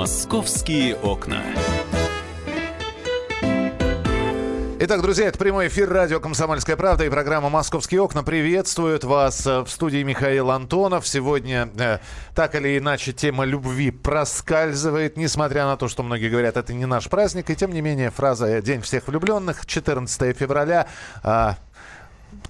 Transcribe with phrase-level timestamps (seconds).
[0.00, 1.42] Московские окна.
[4.78, 9.60] Итак, друзья, это прямой эфир радио «Комсомольская правда» и программа «Московские окна» приветствует вас э,
[9.60, 11.06] в студии Михаил Антонов.
[11.06, 11.98] Сегодня, э,
[12.34, 17.10] так или иначе, тема любви проскальзывает, несмотря на то, что многие говорят, это не наш
[17.10, 17.50] праздник.
[17.50, 20.88] И тем не менее, фраза «День всех влюбленных», 14 февраля,
[21.22, 21.50] э,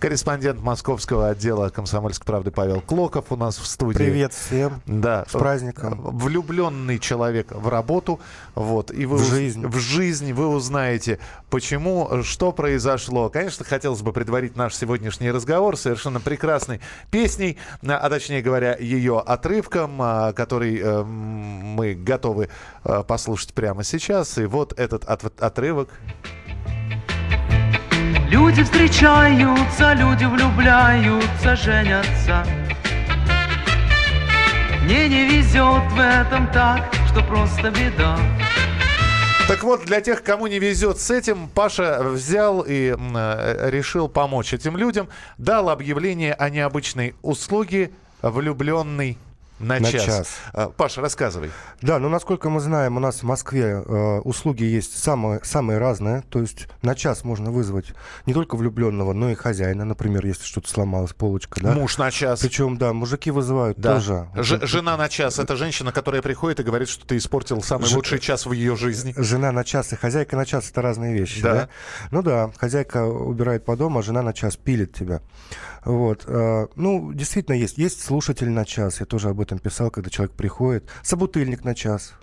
[0.00, 3.98] корреспондент московского отдела «Комсомольской правды» Павел Клоков у нас в студии.
[3.98, 4.80] Привет всем.
[4.86, 5.26] Да.
[5.28, 6.00] С праздником.
[6.16, 8.18] Влюбленный человек в работу.
[8.54, 9.28] Вот, и вы в уз...
[9.28, 9.66] жизнь.
[9.66, 13.28] В жизни вы узнаете, почему, что произошло.
[13.28, 20.00] Конечно, хотелось бы предварить наш сегодняшний разговор совершенно прекрасной песней, а точнее говоря, ее отрывком,
[20.00, 22.48] а, который э, мы готовы
[22.84, 24.38] э, послушать прямо сейчас.
[24.38, 25.90] И вот этот от- отрывок.
[28.30, 32.46] Люди встречаются, люди влюбляются, женятся.
[34.84, 38.16] Мне не везет в этом так, что просто беда.
[39.48, 44.54] Так вот, для тех, кому не везет с этим, Паша взял и э, решил помочь
[44.54, 45.08] этим людям.
[45.36, 47.90] Дал объявление о необычной услуге
[48.22, 49.18] «Влюбленный
[49.60, 50.04] на, На час».
[50.04, 50.28] час.
[50.52, 51.50] А, Паша, рассказывай.
[51.82, 56.22] Да, ну насколько мы знаем, у нас в Москве э, услуги есть самые, самые разные.
[56.30, 57.92] То есть на час можно вызвать
[58.26, 59.84] не только влюбленного, но и хозяина.
[59.84, 61.72] Например, если что-то сломалось, полочка, да.
[61.72, 62.40] Муж на час.
[62.40, 63.94] Причем, да, мужики вызывают Да.
[63.94, 64.28] тоже.
[64.34, 65.38] Ж- жена на час.
[65.38, 68.76] Это женщина, которая приходит и говорит, что ты испортил самый Ж- лучший час в ее
[68.76, 69.14] жизни.
[69.16, 71.54] Жена на час и хозяйка на час это разные вещи, Да.
[71.54, 71.68] да?
[72.10, 75.20] Ну да, хозяйка убирает по дому, а жена на час пилит тебя.
[75.84, 76.24] Вот.
[76.26, 77.78] э, Ну, действительно есть.
[77.78, 79.00] Есть слушатель на час.
[79.00, 80.84] Я тоже об этом писал, когда человек приходит.
[81.02, 82.14] Собутыльник на час.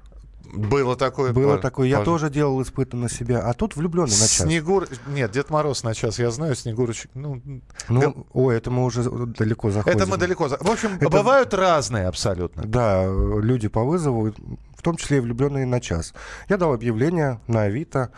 [0.53, 1.33] Было такое.
[1.33, 1.87] Было Паш- такое.
[1.89, 2.05] Я Паша.
[2.05, 3.39] тоже делал испытанно на себя.
[3.39, 4.45] А тут влюбленный на час.
[4.47, 4.87] Снегур...
[5.07, 7.11] Нет, Дед Мороз на час, я знаю, Снегурочек.
[7.15, 7.41] Ну,
[7.89, 9.97] Ну, Га- ой, это мы уже далеко заходим.
[9.97, 10.47] это мы далеко.
[10.47, 12.63] В общем, Это- бывают разные абсолютно.
[12.65, 14.31] Да, люди по вызову,
[14.77, 16.13] в том числе и влюбленные на час.
[16.47, 18.11] Я дал объявление на Авито,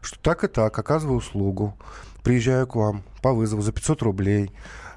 [0.00, 1.76] что так и так, оказываю услугу.
[2.24, 4.50] Приезжаю к вам по вызову за 500 рублей.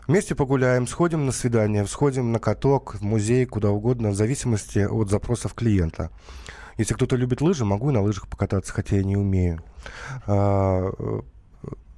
[0.09, 5.07] Вместе погуляем, сходим на свидание, сходим на каток, в музей, куда угодно, в зависимости от
[5.11, 6.09] запросов клиента.
[6.79, 9.61] Если кто-то любит лыжи, могу и на лыжах покататься, хотя я не умею.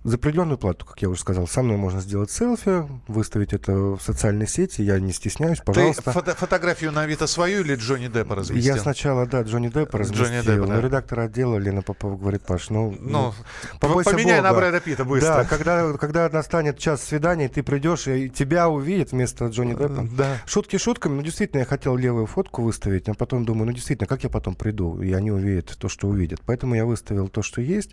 [0.03, 3.73] Э, За определенную плату, как я уже сказал, со мной можно сделать селфи, выставить это
[3.73, 6.01] в социальной сети, я не стесняюсь, пожалуйста.
[6.03, 8.75] Ты фото- фотографию на Авито свою или Джонни Деппа разместил?
[8.75, 10.73] Я сначала, да, Джонни Деппа разместил, Джонни Деппа, да.
[10.75, 13.33] но редактор отдела Лена Попова говорит, Паш, ну, Ну,
[13.79, 14.61] побойся поменяй на Бога.
[14.61, 15.27] Брэда Питта быстро.
[15.29, 20.07] Да, когда, когда настанет час свидания, ты придешь, и тебя увидят вместо Джонни Деппа.
[20.17, 20.37] Да.
[20.45, 24.23] Шутки шутками, но действительно я хотел левую фотку выставить, а потом думаю, ну действительно, как
[24.23, 26.41] я потом приду, и они увидят то, что увидят.
[26.45, 27.91] Поэтому я выставил то, что есть.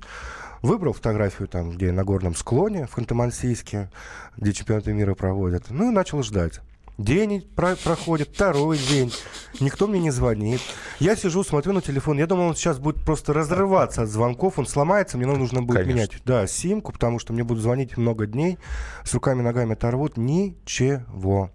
[0.62, 3.88] Выбрал фотографию там, где на горном склоне, в Ханты-Мансийске,
[4.36, 5.66] где чемпионаты мира проводят.
[5.70, 6.60] Ну и начал ждать.
[6.98, 9.12] День про- проходит, второй день.
[9.60, 10.60] Никто мне не звонит.
[10.98, 12.18] Я сижу, смотрю на телефон.
[12.18, 14.58] Я думал, он сейчас будет просто разрываться от звонков.
[14.58, 15.94] Он сломается, мне нужно будет Конечно.
[15.94, 16.22] менять.
[16.24, 18.58] Да, симку, потому что мне будут звонить много дней.
[19.04, 20.16] С руками, ногами оторвут.
[20.16, 21.52] Ничего.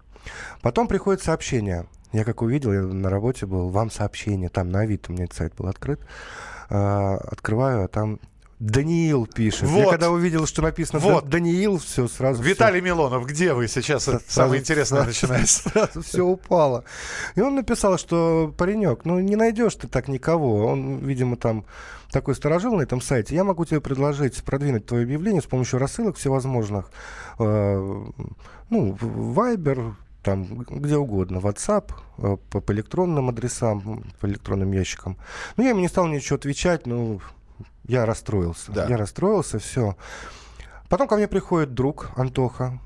[0.62, 1.86] Потом приходит сообщение.
[2.12, 4.48] Я как увидел, я на работе был, вам сообщение.
[4.48, 6.00] Там на Авито у меня этот сайт был открыт.
[6.70, 8.18] А, открываю, а там
[8.64, 9.62] Даниил пишет.
[9.68, 9.90] Я Вот.
[9.90, 11.24] когда увидел, что написано Вот.
[11.24, 12.42] «Да- Даниил, все сразу.
[12.42, 14.08] Виталий Милонов, где вы сейчас?
[14.08, 15.68] Это самое интересное сразу- начинается.
[15.70, 16.84] Сразу все упало.
[17.34, 20.64] И он написал, что паренек, ну не найдешь ты так никого.
[20.66, 21.66] Он, видимо, там
[22.10, 23.34] такой сторожил на этом сайте.
[23.34, 26.90] Я могу тебе предложить продвинуть твое объявление с помощью рассылок всевозможных.
[27.38, 28.02] Э,
[28.70, 29.92] Ну, Viber,
[30.22, 35.18] там где угодно, WhatsApp, э, по, по электронным адресам, по электронным ящикам.
[35.58, 37.20] Ну, я ему не стал ничего отвечать, ну,
[37.86, 38.72] я расстроился.
[38.72, 38.86] Да.
[38.88, 39.96] Я расстроился, все.
[40.88, 42.78] Потом ко мне приходит друг Антоха,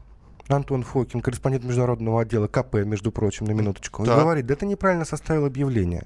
[0.48, 4.02] Антон Фокин, корреспондент международного отдела КП, между прочим, на минуточку.
[4.02, 4.18] Он Так.
[4.18, 6.04] говорит, да ты неправильно составил объявление.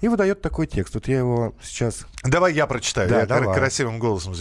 [0.00, 0.94] И выдает такой текст.
[0.94, 2.06] Вот я его сейчас...
[2.22, 3.08] Давай я прочитаю.
[3.08, 3.56] Да, я давай.
[3.56, 4.34] красивым голосом.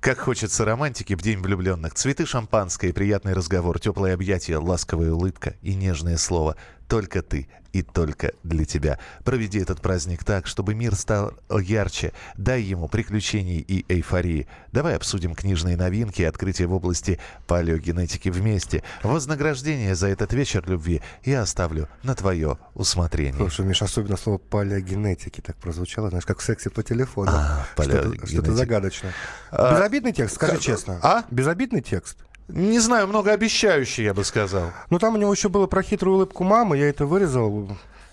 [0.00, 1.94] Как хочется романтики в день влюбленных.
[1.94, 6.56] Цветы шампанское, приятный разговор, теплое объятие, ласковая улыбка и нежное слово.
[6.88, 8.98] Только ты и только для тебя.
[9.24, 12.12] Проведи этот праздник так, чтобы мир стал ярче.
[12.36, 14.46] Дай ему приключений и эйфории.
[14.70, 17.18] Давай обсудим книжные новинки и открытия в области
[17.48, 18.84] палеогенетики вместе.
[19.02, 23.34] Вознаграждение за этот вечер любви я оставлю на твое усмотрение.
[23.38, 27.32] Слушай, Миш, особенно слово палеогенетики так прозвучало, знаешь, как в сексе по телефону.
[27.34, 29.12] А, Что-то, что-то загадочное.
[29.50, 31.00] А, Безобидный текст, скажи как- честно.
[31.02, 31.24] а?
[31.32, 32.18] Безобидный текст.
[32.48, 34.70] Не знаю, многообещающий, я бы сказал.
[34.90, 37.68] Ну, там у него еще было про хитрую улыбку мамы, я это вырезал.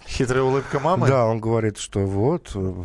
[0.07, 1.07] Хитрая улыбка мамы.
[1.07, 2.83] Да, он говорит, что вот, э,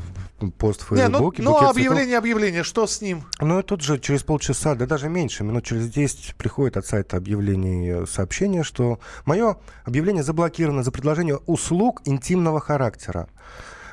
[0.59, 3.25] пост в Не, ну, Фейсбуке, ну объявление, объявление, что с ним?
[3.41, 7.17] Ну, и тут же через полчаса, да даже меньше, минут через 10 приходит от сайта
[7.17, 13.29] объявлений э, сообщение, что мое объявление заблокировано за предложение услуг интимного характера.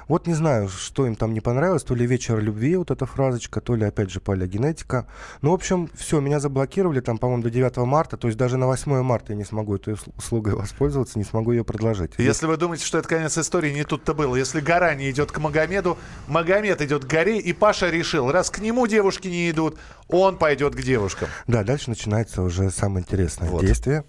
[0.08, 3.62] Вот не знаю, что им там не понравилось, то ли вечер любви, вот эта фразочка,
[3.62, 5.08] то ли, опять же, палеогенетика.
[5.42, 8.68] Ну, в общем, все, меня заблокировали там, по-моему, до 9 марта, то есть даже на
[8.68, 12.14] 8 марта я не смогу этой услугой воспользоваться, не смогу ее предложить.
[12.18, 14.36] Если вы думаете, что это конец истории, не тут-то было.
[14.36, 15.98] Если гора не идет к Магомеду,
[16.28, 19.78] Магомед идет к горе, и Паша решил, раз к нему девушки не идут,
[20.08, 21.30] он пойдет к девушкам.
[21.48, 23.62] Да, дальше начинается уже самое интересное Вот.
[23.66, 24.04] действие.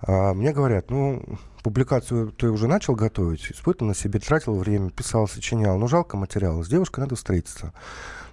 [0.00, 1.22] А, мне говорят, ну,
[1.62, 5.78] публикацию ты уже начал готовить, испытывал на себе, тратил время, писал, сочинял.
[5.78, 6.62] Ну, жалко материала.
[6.62, 7.72] С девушкой надо встретиться.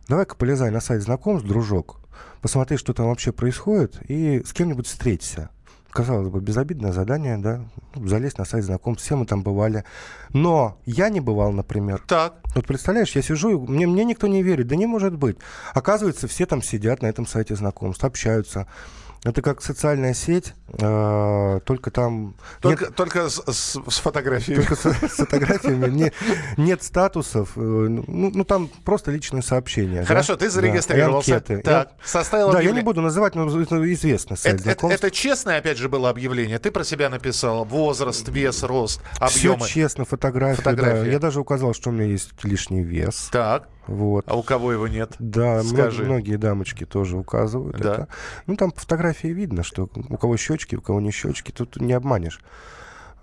[0.08, 1.98] Давай-ка полезай на сайт знакомств, дружок,
[2.42, 5.50] посмотри, что там вообще происходит, и с кем-нибудь встреться.
[5.90, 7.62] Казалось бы, безобидное задание, да,
[7.96, 9.84] ну, залезть на сайт знакомств, все мы там бывали.
[10.32, 12.04] Но я не бывал, например.
[12.06, 12.36] Так.
[12.54, 14.68] Вот представляешь, я сижу, и мне, мне никто не верит.
[14.68, 15.38] Да не может быть.
[15.74, 18.68] Оказывается, все там сидят на этом сайте знакомств, общаются.
[19.26, 24.58] Это как социальная сеть, э, только там Только, нет, только с, с- с фотографией.
[24.58, 26.12] только с, с фотографиями, не-
[26.58, 30.02] нет статусов, э, ну, ну, там просто личные сообщения.
[30.02, 30.06] да.
[30.06, 31.32] Хорошо, ты Да, зарегистрировался.
[31.32, 31.58] и анкеты.
[31.64, 35.10] Так, Я- составил да, я не буду называть, но это известный сайт Это, это- это
[35.10, 36.60] честное, опять же, было объявление.
[36.60, 39.68] Ты про себя написал возраст, вес, рост, Все объемы.
[39.68, 40.70] честно, фотографии, да.
[40.70, 41.10] Фотографии.
[41.12, 43.30] Я даже указал, что у меня есть лишний вес.
[43.32, 44.26] Так, Вот.
[44.28, 45.14] а у кого его нет?
[45.20, 46.04] Да, Скажи.
[46.04, 47.94] многие дамочки тоже указывают Да.
[47.94, 48.08] это.
[48.48, 51.94] Ну, там по фотографии видно, что у кого щечки, у кого не щечки, тут не
[51.94, 52.40] обманешь.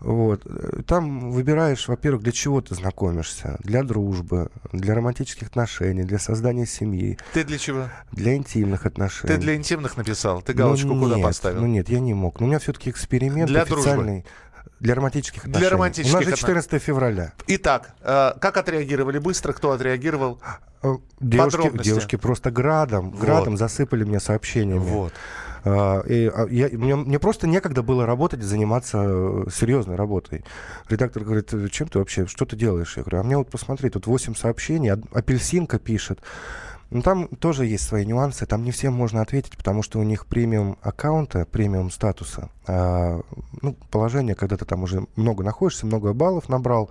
[0.00, 0.44] Вот.
[0.87, 3.56] Там выбираешь, во-первых, для чего ты знакомишься.
[3.61, 7.85] Для дружбы, для романтических отношений, для создания семьи, Ты для чего?
[8.11, 9.32] для интимных отношений.
[9.35, 10.43] Ты для интимных написал.
[10.43, 11.61] Ты Ну, галочку куда нет, поставил?
[11.61, 12.41] Ну нет, я не мог.
[12.41, 14.25] Но у меня все-таки эксперимент Для дружбы.
[14.82, 15.70] Для романтических Для отношений.
[15.73, 17.32] романтических У нас же отно- 14 февраля.
[17.46, 19.52] Итак, э, как отреагировали быстро?
[19.52, 20.40] Кто отреагировал?
[20.82, 24.81] Э, Девушки, девушки просто градом, градом засыпали меня сообщениями.
[24.81, 25.12] Вот.
[25.64, 30.44] А, и, а, я- мне, мне просто некогда было работать, заниматься э, серьезной работой.
[30.88, 32.96] Редактор говорит, «Э, чем ты вообще, что ты делаешь?
[32.96, 36.19] Я говорю, а мне вот посмотри, тут 8 сообщений, апельсинка пишет.
[36.93, 40.27] Ну, там тоже есть свои нюансы, там не всем можно ответить, потому что у них
[40.27, 43.21] премиум аккаунта, премиум статуса, а,
[43.62, 46.91] ну, положение, когда ты там уже много находишься, много баллов набрал,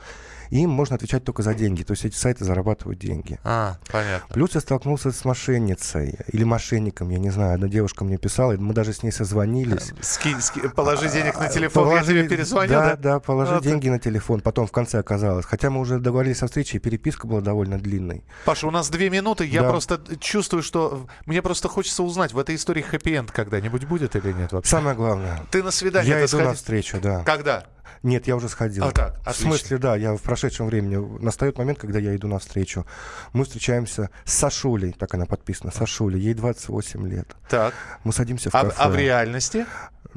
[0.60, 1.84] им можно отвечать только за деньги.
[1.84, 3.40] То есть эти сайты зарабатывают деньги.
[3.44, 4.34] А, понятно.
[4.34, 7.56] Плюс я столкнулся с мошенницей или мошенником, я не знаю.
[7.56, 9.92] Одна девушка мне писала, мы даже с ней созвонились.
[10.02, 12.90] Скинь, ски- положи денег на телефон, Положи- я тебе перезвоню, да?
[12.92, 12.96] да?
[12.96, 13.64] Да, положи Вот.
[13.64, 14.42] деньги на телефон.
[14.42, 15.46] Потом в конце оказалось.
[15.46, 18.24] Хотя мы уже договорились о встрече, и переписка была довольно длинной.
[18.46, 19.46] Паша, у нас две минуты.
[19.46, 19.70] Я Да.
[19.70, 24.52] просто чувствую, что мне просто хочется узнать, в этой истории хэппи-энд когда-нибудь будет или нет
[24.52, 24.70] вообще?
[24.72, 25.42] Самое главное.
[25.52, 27.24] Ты на свидание Я иду сходи- на встречу, да.
[27.24, 27.66] Когда?
[28.04, 28.86] Нет, я уже сходил.
[28.86, 29.44] А, так, в отлично.
[29.46, 30.98] смысле, да, я в прошедшем времени.
[31.22, 32.86] Настает момент, когда я иду навстречу.
[33.34, 36.20] Мы встречаемся с Сашулей, так она подписана, Сашулей.
[36.20, 37.28] Ей 28 лет.
[37.50, 37.74] Так.
[38.04, 38.76] Мы садимся в А, кафе.
[38.78, 39.66] а в реальности?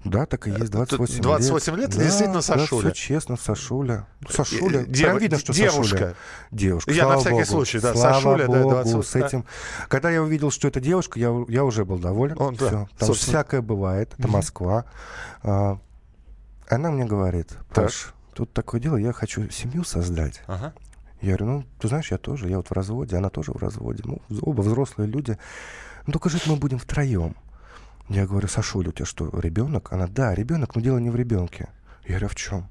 [0.04, 1.22] Да, так и есть, 28 лет.
[1.22, 2.88] 28 лет, действительно Сашуля.
[2.88, 4.06] Да, все честно, Сашуля.
[4.28, 4.80] Сашуля.
[4.80, 5.96] Э, Прям видно, что девушка.
[5.96, 6.14] Сашуля.
[6.50, 6.90] Девушка.
[6.90, 7.44] Я на слава всякий богу.
[7.46, 9.26] случай, да, Слава Сашуля, да, богу, 20, с да.
[9.26, 9.44] этим.
[9.88, 12.36] Когда я увидел, что это девушка, я, я уже был доволен.
[12.40, 12.88] Он, да, Всё.
[12.98, 14.12] Там всякое бывает.
[14.18, 14.84] Это Москва.
[15.42, 15.78] А,
[16.68, 17.84] она мне говорит, Так.
[17.86, 20.42] Паш, тут такое дело, я хочу семью создать.
[20.46, 20.74] Ага.
[21.20, 24.02] Я говорю, ну, ты знаешь, я тоже, я вот в разводе, она тоже в разводе.
[24.04, 25.38] Ну, оба взрослые люди.
[26.06, 27.34] Ну, только жить мы будем втроем.
[28.08, 29.92] Я говорю, Сашуля, у тебя что, ребенок?
[29.92, 31.70] Она, да, ребенок, но дело не в ребенке.
[32.02, 32.68] Я говорю, а в чем?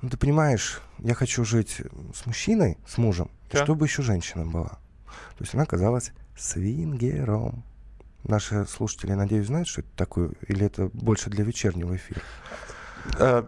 [0.00, 1.82] Ну, ты понимаешь, я хочу жить
[2.14, 3.64] с мужчиной, с мужем, Так.
[3.64, 4.78] чтобы еще женщина была.
[5.36, 7.62] То есть она оказалась свингером.
[8.24, 12.22] Наши слушатели, надеюсь, знают, что это такое, или это больше для вечернего эфира?
[13.18, 13.42] Э,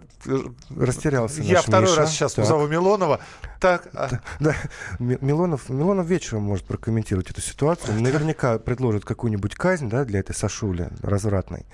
[0.76, 2.00] Растерялся Я второй Миша.
[2.00, 2.44] раз сейчас Так.
[2.44, 3.20] позову Милонова.
[3.60, 4.08] Так, а,
[4.40, 4.54] Да,
[4.98, 8.00] Ми- Милонов, Милонов вечером может прокомментировать эту ситуацию.
[8.00, 11.66] Наверняка предложит какую-нибудь казнь да, для этой Сашули развратной.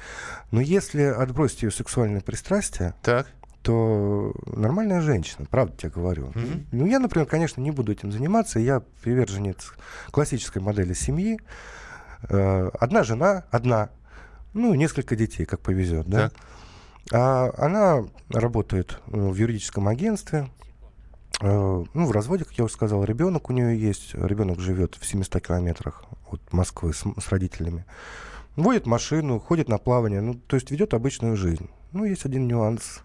[0.50, 3.26] Но если отбросить ее сексуальное пристрастие, так.
[3.62, 6.32] то нормальная женщина, правда тебе говорю.
[6.34, 6.66] Мгм.
[6.72, 8.58] Ну, я, например, конечно, не буду этим заниматься.
[8.58, 9.72] Я приверженец
[10.10, 11.38] классической модели семьи.
[12.28, 13.90] Э, Одна жена, одна.
[14.52, 16.28] Ну, несколько детей, как повезет, да.
[16.30, 16.34] Так.
[17.12, 20.48] А она работает э, в юридическом агентстве.
[21.40, 24.14] Э, Ну, в разводе, как я уже сказал, ребенок у нее есть.
[24.14, 27.84] Ребенок живет в 700 километрах от Москвы с, с родителями.
[28.56, 31.68] Водит машину, ходит на плавание, ну, то есть ведет обычную жизнь.
[31.92, 33.02] Ну, есть один нюанс.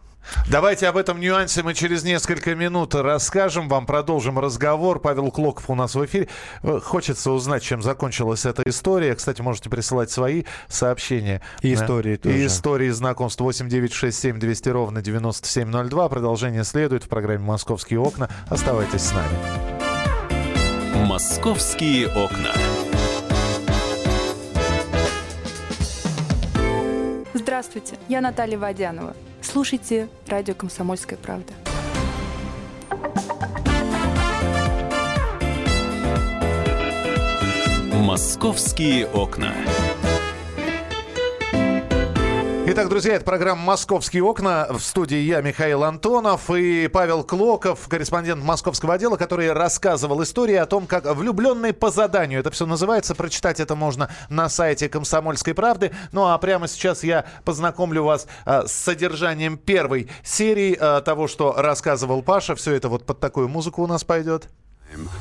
[0.50, 5.00] Давайте об этом нюансе мы через несколько минут расскажем вам, продолжим разговор.
[5.00, 6.28] Павел Клоков у нас в эфире.
[6.64, 9.16] Э, Хочется узнать, чем закончилась эта история.
[9.16, 11.42] Кстати, можете присылать свои сообщения.
[11.62, 12.38] И Э, истории тоже.
[12.38, 16.10] И истории знакомств 8967 200 ровно 9702.
[16.10, 18.30] Продолжение следует в программе «Московские окна».
[18.50, 21.06] Оставайтесь с нами.
[21.06, 22.52] «Московские окна».
[27.34, 29.14] Здравствуйте, я Наталья Водянова.
[29.46, 31.54] Слушайте радио «Комсомольская правда».
[37.94, 39.54] «Московские окна».
[42.76, 44.68] Итак, друзья, это программа «Московские окна».
[44.70, 50.66] В студии я, Михаил Антонов, и Павел Клоков, корреспондент московского отдела, который рассказывал истории о
[50.66, 55.94] том, как влюбленные по заданию, это все называется, прочитать это можно на сайте «Комсомольской правды».
[56.12, 61.54] Ну а прямо сейчас я познакомлю вас а, с содержанием первой серии а, того, что
[61.56, 62.56] рассказывал Паша.
[62.56, 64.50] Все это вот под такую музыку у нас пойдет.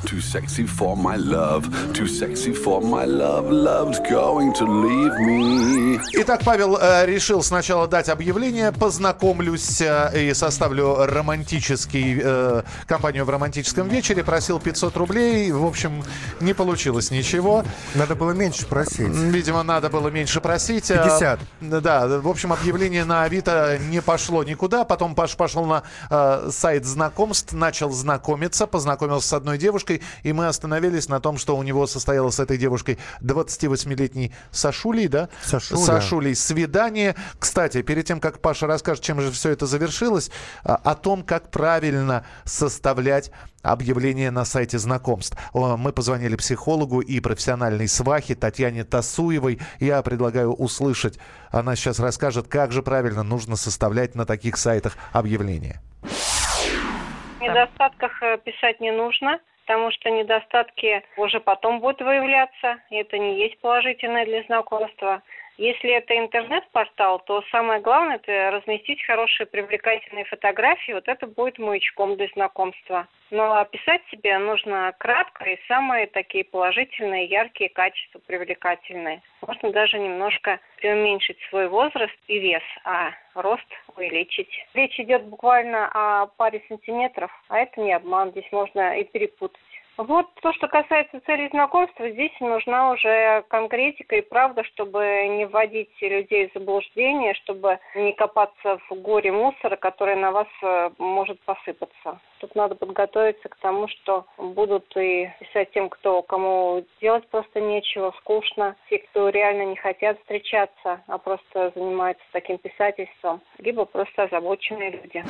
[0.07, 5.99] Too sexy for my love, too sexy for my love, love's going to leave me.
[6.13, 13.31] Итак, Павел э, решил сначала дать объявление, познакомлюсь э, и составлю романтический, э, компанию в
[13.31, 16.05] романтическом вечере, просил 500 рублей, в общем,
[16.41, 17.65] не получилось ничего.
[17.95, 19.09] Надо было меньше просить.
[19.09, 20.89] Видимо, надо было меньше просить.
[20.89, 21.41] 50.
[21.41, 24.85] А, Да, в общем, объявление на Авито не пошло никуда.
[24.85, 30.47] Потом Паш пошел на э, сайт знакомств, начал знакомиться, познакомился с одной девушкой, и мы
[30.47, 35.31] остановились на том, что у него состоялось с этой девушкой 28-летней Сашулей, да?
[35.43, 35.81] Сашуля.
[35.81, 37.15] Сашулей свидание.
[37.39, 40.31] Кстати, перед тем, как Паша расскажет, чем же все это завершилось,
[40.65, 43.31] а, о том, как правильно составлять
[43.63, 45.37] объявление на сайте знакомств.
[45.55, 49.59] Мы позвонили психологу и профессиональной свахе Татьяне Тасуевой.
[49.81, 51.19] Я предлагаю услышать.
[51.51, 55.81] Она сейчас расскажет, как же правильно нужно составлять на таких сайтах объявления.
[56.03, 63.19] В недостатках э, писать не нужно, потому что недостатки уже потом будут выявляться, и это
[63.19, 65.23] не есть положительное для знакомства.
[65.57, 72.17] Если это интернет-портал, то самое главное– это разместить хорошие привлекательные фотографии, вот это будет маячком
[72.17, 73.07] для знакомства.
[73.31, 79.23] Но описать себе нужно кратко и самые такие положительные, яркие качества, привлекательные.
[79.47, 84.51] Можно даже немножко уменьшить свой возраст и вес, а рост увеличить.
[84.75, 89.61] Речь идет буквально о паре сантиметров, а это не обман, здесь можно и перепутать.
[89.97, 94.99] Вот то, что касается целей знакомства, здесь нужна уже конкретика и правда, чтобы
[95.29, 100.91] не вводить людей в заблуждение, чтобы не копаться в горе мусора, который на вас э,
[100.99, 102.21] может посыпаться.
[102.41, 108.13] Тут надо подготовиться к тому, что будут и писать тем, кто кому делать просто нечего,
[108.19, 114.91] скучно, те, кто реально не хотят встречаться, а просто занимаются таким писательством, либо просто озабоченные
[114.91, 115.25] люди.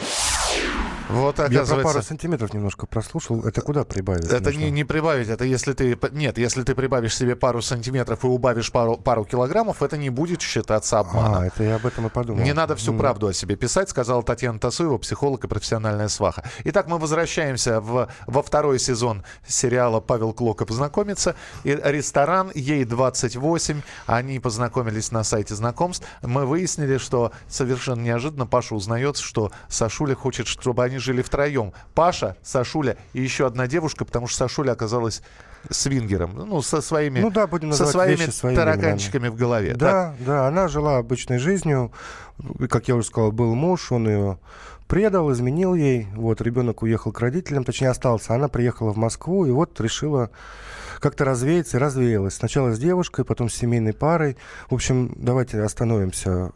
[1.09, 2.03] Вот, Я про пару оказывается...
[2.03, 3.45] сантиметров немножко прослушал.
[3.45, 4.25] Это куда прибавить?
[4.25, 4.59] Это нужно?
[4.59, 5.99] не, не прибавить, это если ты...
[6.13, 10.41] Нет, если ты прибавишь себе пару сантиметров и убавишь пару, пару килограммов, это не будет
[10.41, 11.43] считаться обманом.
[11.43, 12.43] А, это я об этом и подумал.
[12.43, 12.99] Не надо всю М.
[12.99, 16.43] правду о себе писать, сказала Татьяна Тасуева, психолог и профессиональная сваха.
[16.65, 21.37] Итак, мы возвращаемся в, во второй сезон сериала «Павел Клоков знакомится».
[21.65, 26.07] И ресторан, ей 28, они познакомились на сайте знакомств.
[26.23, 31.73] Мы выяснили, что совершенно неожиданно Паша узнает, что Сашуля хочет, чтобы они жили втроем.
[31.95, 35.23] Паша, Сашуля и еще одна девушка, потому что Сашуля оказалась
[35.71, 39.71] свингером, ну, со своими, Ну да, будем со своими вещи своими тараканчиками в голове.
[39.71, 39.79] Так?
[39.81, 41.93] Да, да, она жила обычной жизнью.
[42.69, 44.39] Как я уже сказал, был муж, он ее
[44.87, 46.07] предал, изменил ей.
[46.15, 48.35] Вот, ребенок уехал к родителям, точнее остался.
[48.35, 50.31] Она приехала в Москву и вот решила
[51.01, 52.35] как-то развеяться и развеялась.
[52.35, 54.37] Сначала с девушкой, потом с семейной парой.
[54.71, 56.51] В общем, давайте остановимся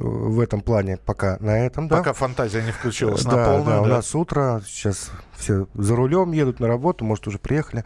[0.00, 1.88] в этом плане пока на этом.
[1.88, 1.98] да?
[1.98, 3.76] Пока фантазия не включилась на да, полную.
[3.76, 3.90] да, у да.
[3.96, 7.84] нас утро, сейчас все за рулем едут на работу, может, уже приехали.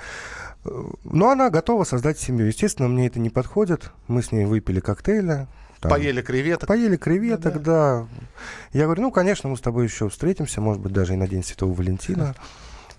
[1.05, 2.47] Но она готова создать семью.
[2.47, 3.91] Естественно, мне это не подходит.
[4.09, 5.47] Мы с ней выпили коктейля.
[5.81, 6.69] там, Поели креветок.
[6.69, 8.07] Поели креветок, да.
[8.73, 11.45] Я говорю, ну, конечно, мы с тобой еще встретимся, может быть, даже и на День
[11.45, 12.35] Святого Валентина.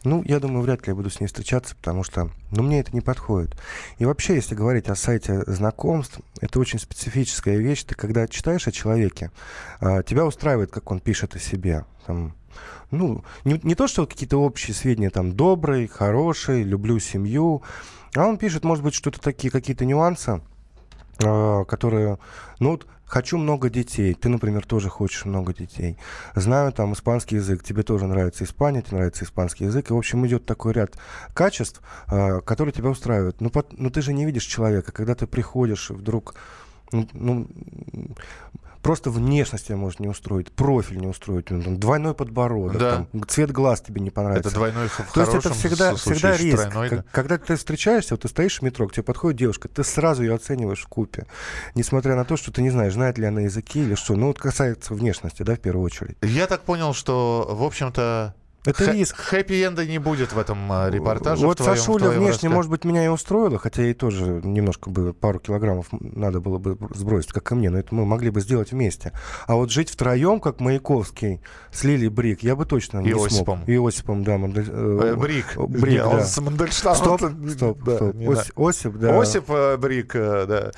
[0.05, 2.91] Ну, я думаю, вряд ли я буду с ней встречаться, потому что, ну, мне это
[2.93, 3.57] не подходит.
[3.97, 7.83] И вообще, если говорить о сайте знакомств, это очень специфическая вещь.
[7.83, 9.31] Ты когда читаешь о человеке,
[9.79, 11.85] а, тебя устраивает, как он пишет о себе.
[12.05, 12.35] Там,
[12.91, 17.63] ну, не, не то, что какие-то общие сведения, там, добрый, хороший, люблю семью,
[18.15, 20.39] а он пишет, может быть, что-то такие, какие-то нюансы,
[21.17, 22.17] которые,
[22.59, 24.13] ну, вот, хочу много детей.
[24.13, 25.97] Ты, например, тоже хочешь много детей.
[26.35, 27.63] Знаю там испанский язык.
[27.63, 29.89] Тебе тоже нравится Испания, тебе нравится испанский язык.
[29.89, 30.97] И, в общем, идет такой ряд
[31.33, 33.41] качеств, а, которые тебя устраивают.
[33.41, 34.91] Но, пот- но ты же не видишь человека.
[34.91, 36.35] Когда ты приходишь, вдруг
[36.91, 37.47] ну, ну,
[38.85, 43.07] просто внешность тебя может не устроить, профиль не устроить, ну, там, двойной подбородок, Да.
[43.11, 44.49] там, цвет глаз тебе не понравится.
[44.49, 46.69] Это двойной в То есть это всегда, всегда риск.
[46.69, 47.05] тройной, да.
[47.11, 50.35] Когда ты встречаешься, вот ты стоишь в метро, к тебе подходит девушка, ты сразу ее
[50.35, 51.25] оцениваешь в купе.
[51.73, 54.15] Несмотря на то, что ты не знаешь, знает ли она языки или что.
[54.15, 56.15] Ну, вот касается внешности, да, в первую очередь.
[56.21, 59.15] Я так понял, что, в общем-то, Это Хэ- риск.
[59.17, 61.45] Хэппи-энда не будет в этом а, репортаже.
[61.45, 63.93] Вот в твоем- в Сашуля твоем внешне, раска- может быть, меня и устроила, хотя ей
[63.93, 68.05] тоже немножко бы пару килограммов надо было бы сбросить, как и мне, но это мы
[68.05, 69.11] могли бы сделать вместе.
[69.47, 71.41] А вот жить втроем, как Маяковский
[71.71, 73.57] с Лили Брик, я бы точно не Иосипом.
[73.65, 73.69] смог.
[73.69, 74.37] Иосипом, да.
[74.37, 75.57] Мандель- Э, э, Брик.
[75.57, 76.25] Брик, Не, он да.
[76.25, 76.97] с Мандельштамом.
[76.97, 78.15] Стоп, стоп, Да, стоп.
[78.27, 79.19] Ос- Осип, да.
[79.21, 80.71] Осип э, Брик, э, да.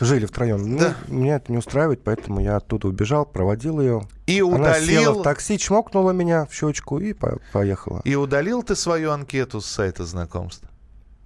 [0.00, 0.78] Жили втроем.
[0.78, 0.94] Да.
[1.08, 4.02] Ну, меня это не устраивает, поэтому я оттуда убежал, проводил ее.
[4.26, 5.20] И Она села удалил...
[5.20, 8.00] в такси, чмокнула меня в щечку и по- поехала.
[8.04, 10.64] И удалил ты свою анкету с сайта знакомств?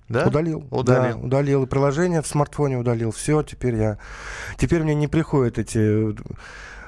[0.08, 0.26] Да?
[0.26, 0.66] Удалил.
[0.70, 1.18] Удалил.
[1.18, 1.66] Да, удалил.
[1.66, 3.10] Приложение в смартфоне удалил.
[3.12, 3.98] Все, теперь я...
[4.58, 6.14] Теперь мне не приходят эти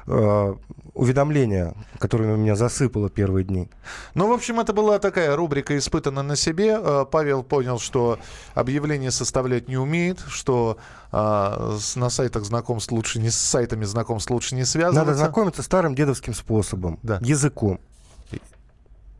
[0.07, 0.55] э,
[0.95, 3.69] уведомления, которыми меня засыпало первые дни.
[4.15, 6.79] Ну, в общем, это была такая рубрика «Испытана на себе».
[6.81, 8.19] Э, Павел понял, что
[8.55, 10.79] объявление составлять не умеет, что
[11.13, 15.05] с- на сайтах знакомств лучше не с сайтами знакомств лучше не связываться.
[15.05, 16.99] Надо знакомиться старым дедовским способом.
[17.03, 17.19] Да.
[17.23, 17.79] Языком.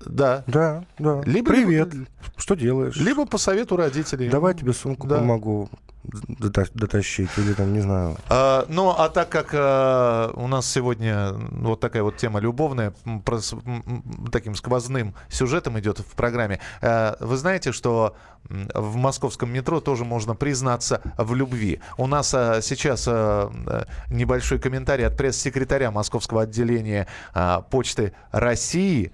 [0.05, 0.45] Да.
[0.47, 1.21] Да, да.
[1.25, 1.93] Либо- Привет.
[2.37, 2.97] Что делаешь?
[2.97, 4.29] Либо по совету родителей.
[4.29, 5.19] Давай тебе сумку Да.
[5.19, 5.69] помогу
[6.29, 7.31] дотащить.
[7.37, 8.17] Или там, не знаю.
[8.29, 13.23] А, ну, а так как а, у нас сегодня вот такая вот тема любовная, м,
[14.31, 18.17] таким сквозным сюжетом идет в программе, а, вы знаете, что
[18.49, 21.81] в московском метро тоже можно признаться в любви.
[21.97, 23.51] У нас а, сейчас а,
[24.09, 29.13] небольшой комментарий от пресс-секретаря московского отделения а, Почты России,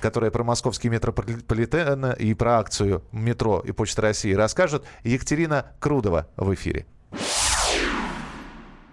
[0.00, 6.52] которая про московский метрополитен и про акцию метро и Почта России расскажет Екатерина Крудова в
[6.54, 6.86] эфире.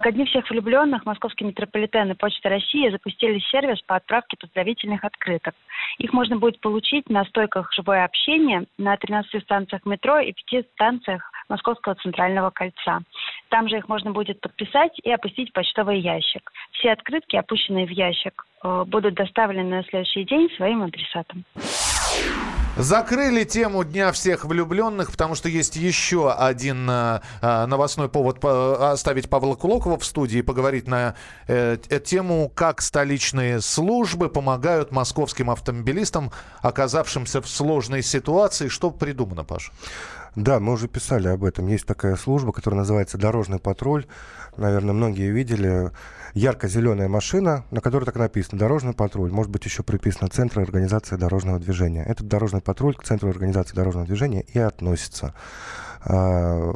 [0.00, 5.54] Ко дню всех влюбленных Московский метрополитен и Почта России запустили сервис по отправке поздравительных открыток.
[5.98, 11.32] Их можно будет получить на стойках «Живое общение» на 13 станциях метро и 5 станциях
[11.48, 13.00] Московского центрального кольца.
[13.48, 16.52] Там же их можно будет подписать и опустить в почтовый ящик.
[16.72, 21.44] Все открытки, опущенные в ящик, э, будут доставлены на следующий день своим адресатам.
[22.78, 28.92] Закрыли тему Дня всех влюбленных, потому что есть еще один э, э, новостной повод по-
[28.92, 31.16] оставить Павла Кулокова в студии и поговорить на
[31.48, 36.30] э, э, тему, как столичные службы помогают московским автомобилистам,
[36.62, 38.68] оказавшимся в сложной ситуации.
[38.68, 39.72] Что придумано, Паша?
[40.36, 41.66] Да, мы уже писали об этом.
[41.66, 44.06] Есть такая служба, которая называется «Дорожный патруль».
[44.56, 45.90] Наверное, многие видели.
[46.34, 49.32] Ярко-зеленая машина, на которой так написано «Дорожный патруль».
[49.32, 52.04] Может быть, еще приписано «Центр организации дорожного движения».
[52.04, 55.34] Этот дорожный патруль к Центру организации дорожного движения и относится.
[56.04, 56.74] А,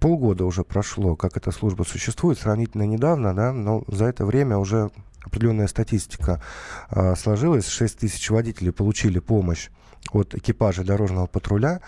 [0.00, 4.90] полгода уже прошло, как эта служба существует, сравнительно недавно, да, но за это время уже
[5.28, 6.42] определенная статистика
[6.90, 7.68] а, сложилась.
[7.68, 9.68] 6 тысяч водителей получили помощь
[10.12, 11.80] от экипажа дорожного патруля.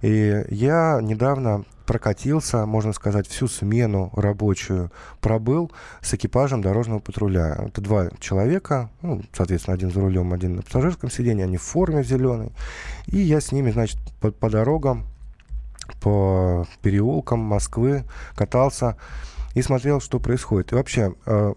[0.00, 5.72] И я недавно прокатился, можно сказать, всю смену рабочую пробыл
[6.02, 7.56] с экипажем дорожного патруля.
[7.66, 12.04] Это два человека, ну, соответственно, один за рулем, один на пассажирском сиденье, они в форме
[12.04, 12.52] зеленой.
[13.06, 15.06] И я с ними, значит, по, по дорогам,
[16.00, 18.96] по переулкам Москвы катался
[19.54, 20.72] и смотрел, что происходит.
[20.72, 21.54] И вообще, э,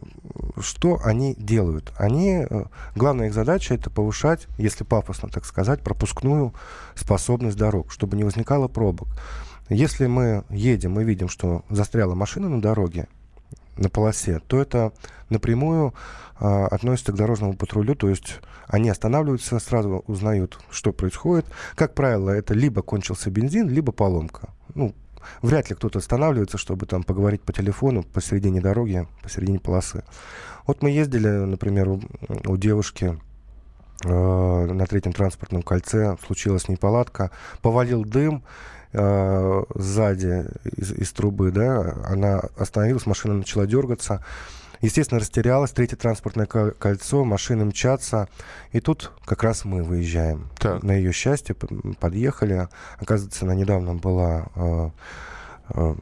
[0.59, 1.91] что они делают?
[1.97, 6.53] Они, э, главная их задача это повышать, если пафосно так сказать, пропускную
[6.95, 9.07] способность дорог, чтобы не возникало пробок.
[9.69, 13.07] Если мы едем и видим, что застряла машина на дороге,
[13.77, 14.91] на полосе, то это
[15.29, 15.93] напрямую
[16.39, 21.45] а, относится к дорожному патрулю, то есть они останавливаются, сразу узнают, что происходит.
[21.75, 24.49] Как правило, это либо кончился бензин, либо поломка.
[24.75, 24.93] Ну,
[25.41, 30.03] вряд ли кто-то останавливается, чтобы там поговорить по телефону посередине дороги, посередине полосы.
[30.67, 32.01] Вот мы ездили, например, у,
[32.45, 33.19] у девушки
[34.05, 37.31] э, на третьем транспортном кольце, случилась неполадка,
[37.61, 38.43] повалил дым,
[38.93, 44.23] э, сзади из, из трубы, да, она остановилась, машина начала дергаться.
[44.81, 48.27] Естественно, растерялась, третье транспортное ко- кольцо, машины мчатся.
[48.71, 50.49] И тут как раз мы выезжаем.
[50.57, 50.81] Так.
[50.83, 51.55] На ее счастье
[51.99, 52.67] подъехали.
[52.97, 54.89] Оказывается, она недавно была э,
[55.75, 55.95] э,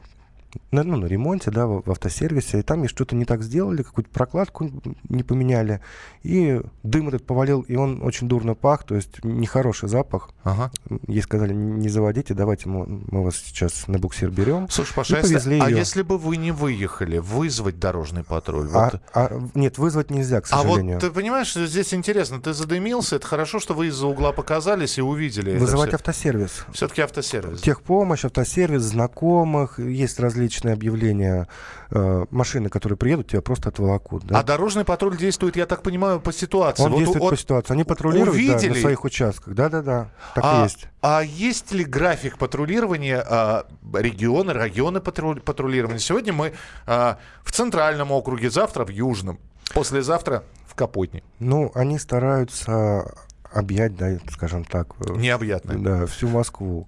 [0.72, 4.10] на, ну, на ремонте, да, в, в автосервисе, и там что-то не так сделали, какую-то
[4.10, 4.70] прокладку
[5.08, 5.80] не поменяли,
[6.22, 10.30] и дым этот повалил, и он очень дурно пах, то есть нехороший запах.
[10.42, 10.70] Ага.
[11.06, 14.68] Ей сказали, не заводите, давайте мы, мы вас сейчас на буксир берем.
[14.70, 15.78] Слушай, Паша, И а если- повезли а её.
[15.78, 18.68] если бы вы не выехали, вызвать дорожный патруль?
[18.72, 19.00] А, Вот.
[19.14, 20.94] а, нет, вызвать нельзя, к А сожалению.
[20.96, 24.98] вот ты понимаешь, что здесь интересно, ты задымился, это хорошо, что вы из-за угла показались
[24.98, 26.64] и увидели Вызывать автосервис.
[26.72, 26.88] все.
[26.88, 27.60] таки автосервис.
[27.60, 31.48] Техпомощь, автосервис, знакомых, есть различные объявления.
[31.92, 34.24] э, машины, которые приедут, тебя просто отволокут.
[34.24, 34.38] Да?
[34.38, 36.84] А дорожный патруль действует, я так понимаю, по ситуации.
[36.84, 37.72] Он Вот действует от- по ситуации.
[37.72, 39.54] Они патрулируют да, увидели- на своих участках.
[39.54, 40.86] Да-да-да, так а, и есть.
[41.02, 45.98] а есть ли график патрулирования а, регионы, районы патруль- патрулирования?
[45.98, 46.52] Сегодня мы
[46.86, 49.40] а, в центральном округе, завтра в южном,
[49.74, 51.22] послезавтра в Капотне.
[51.40, 53.12] Ну, они стараются
[53.52, 54.88] объять, да, скажем так.
[55.00, 55.78] э, Необъятное.
[55.78, 56.86] Да, всю Москву.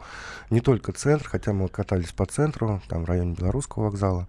[0.51, 4.29] Не только центр, хотя мы катались по центру, там в районе Белорусского вокзала.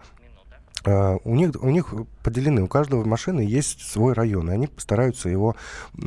[0.85, 1.93] А, У них, у них
[2.23, 5.55] поделены, у каждого машины есть свой район, и они стараются его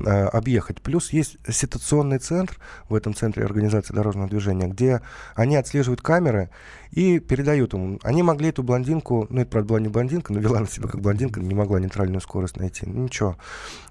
[0.07, 0.81] а, объехать.
[0.81, 5.03] Плюс есть ситуационный центр в этом центре организации дорожного движения, где
[5.35, 6.51] они отслеживают камеры
[6.91, 7.99] и передают ему.
[8.03, 11.01] Они могли эту блондинку, ну это, правда, была не блондинка, но вела на себя как
[11.01, 12.87] блондинка, не могла нейтральную скорость найти.
[12.87, 13.37] Ну, Ничего,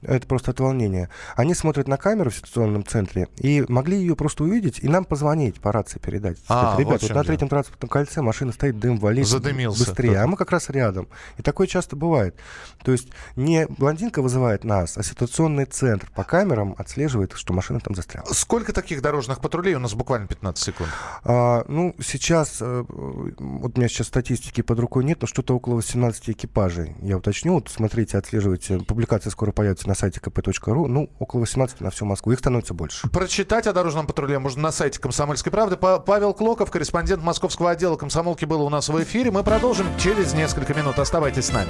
[0.02, 1.10] это просто от волнения.
[1.36, 5.62] Они смотрят на камеру в ситуационном центре и могли ее просто увидеть и нам позвонить
[5.62, 6.38] по рации передать.
[6.48, 9.28] А, Сказать, вот Ребят, вот чем на третьем транспортном кольце машина стоит, дым валит.
[9.28, 10.10] Задымился Быстрее.
[10.10, 10.24] кто-то.
[10.24, 11.08] А мы как раз рядом.
[11.38, 12.14] И такое часто бывает.
[12.86, 17.95] То есть не блондинка вызывает нас, а ситуационный центр по камерам отслеживает, что машина там
[17.95, 18.28] застряла.
[18.32, 19.73] Сколько таких дорожных патрулей?
[19.73, 20.89] У нас буквально 15 секунд.
[21.23, 25.75] А, ну, сейчас, э, вот у меня сейчас статистики под рукой нет, но что-то около
[25.75, 26.95] 18 экипажей.
[27.01, 28.78] Я уточню, вот смотрите, отслеживайте.
[28.78, 30.86] Публикация скоро появится на сайте kp.ru.
[30.88, 32.34] Ну, около 18 на всю Москву.
[32.34, 33.10] Их становится больше.
[33.10, 35.75] Прочитать о дорожном патруле можно на сайте «Комсомольской правды».
[35.75, 39.32] Па- Павел Клоков, корреспондент московского отдела «Комсомолки» был у нас в эфире.
[39.32, 40.99] Мы продолжим через несколько минут.
[40.99, 41.69] Оставайтесь с нами.